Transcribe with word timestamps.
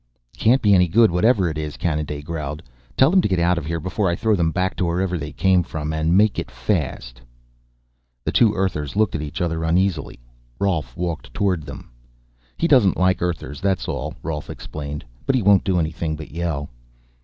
"Can't 0.35 0.63
be 0.63 0.73
any 0.73 0.87
good, 0.87 1.11
whatever 1.11 1.47
it 1.47 1.59
is," 1.59 1.77
Kanaday 1.77 2.23
growled. 2.23 2.63
"Tell 2.97 3.11
them 3.11 3.21
to 3.21 3.27
get 3.27 3.37
out 3.37 3.59
of 3.59 3.67
here 3.67 3.79
before 3.79 4.09
I 4.09 4.15
throw 4.15 4.35
them 4.35 4.49
back 4.49 4.75
to 4.77 4.85
wherever 4.85 5.15
they 5.15 5.31
came 5.31 5.61
from. 5.61 5.93
And 5.93 6.17
make 6.17 6.39
it 6.39 6.49
fast." 6.49 7.21
The 8.25 8.31
two 8.31 8.51
Earthers 8.55 8.95
looked 8.95 9.13
at 9.13 9.21
each 9.21 9.41
other 9.41 9.63
uneasily. 9.63 10.19
Rolf 10.57 10.97
walked 10.97 11.31
toward 11.35 11.67
them. 11.67 11.91
"He 12.57 12.67
doesn't 12.67 12.97
like 12.97 13.21
Earthers, 13.21 13.61
that's 13.61 13.87
all," 13.87 14.15
Rolf 14.23 14.49
explained. 14.49 15.05
"But 15.27 15.35
he 15.35 15.43
won't 15.43 15.63
do 15.63 15.77
anything 15.79 16.15
but 16.15 16.31
yell." 16.31 16.71